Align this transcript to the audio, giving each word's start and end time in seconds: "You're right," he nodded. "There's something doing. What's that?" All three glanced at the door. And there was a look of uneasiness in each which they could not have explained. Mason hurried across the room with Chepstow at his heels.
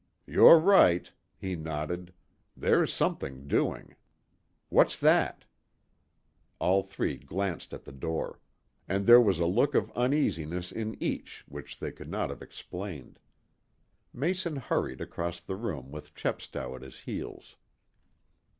"You're 0.25 0.57
right," 0.57 1.11
he 1.37 1.55
nodded. 1.55 2.11
"There's 2.57 2.91
something 2.91 3.47
doing. 3.47 3.95
What's 4.69 4.97
that?" 4.97 5.45
All 6.57 6.81
three 6.81 7.17
glanced 7.19 7.71
at 7.71 7.83
the 7.85 7.91
door. 7.91 8.39
And 8.87 9.05
there 9.05 9.21
was 9.21 9.37
a 9.37 9.45
look 9.45 9.75
of 9.75 9.91
uneasiness 9.91 10.71
in 10.71 10.97
each 10.99 11.45
which 11.47 11.77
they 11.77 11.91
could 11.91 12.09
not 12.09 12.31
have 12.31 12.41
explained. 12.41 13.19
Mason 14.11 14.55
hurried 14.55 15.01
across 15.01 15.39
the 15.39 15.55
room 15.55 15.91
with 15.91 16.15
Chepstow 16.15 16.75
at 16.75 16.81
his 16.81 17.01
heels. 17.01 17.55